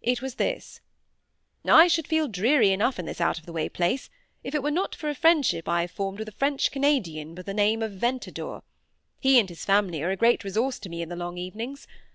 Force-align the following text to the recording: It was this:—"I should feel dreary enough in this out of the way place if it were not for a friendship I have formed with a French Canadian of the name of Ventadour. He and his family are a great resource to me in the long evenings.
It 0.00 0.22
was 0.22 0.36
this:—"I 0.36 1.86
should 1.86 2.06
feel 2.08 2.28
dreary 2.28 2.72
enough 2.72 2.98
in 2.98 3.04
this 3.04 3.20
out 3.20 3.38
of 3.38 3.44
the 3.44 3.52
way 3.52 3.68
place 3.68 4.08
if 4.42 4.54
it 4.54 4.62
were 4.62 4.70
not 4.70 4.94
for 4.94 5.10
a 5.10 5.14
friendship 5.14 5.68
I 5.68 5.82
have 5.82 5.90
formed 5.90 6.18
with 6.18 6.28
a 6.28 6.32
French 6.32 6.70
Canadian 6.70 7.36
of 7.38 7.44
the 7.44 7.52
name 7.52 7.82
of 7.82 7.92
Ventadour. 7.92 8.62
He 9.20 9.38
and 9.38 9.50
his 9.50 9.66
family 9.66 10.02
are 10.02 10.10
a 10.10 10.16
great 10.16 10.44
resource 10.44 10.78
to 10.78 10.88
me 10.88 11.02
in 11.02 11.10
the 11.10 11.14
long 11.16 11.36
evenings. 11.36 11.86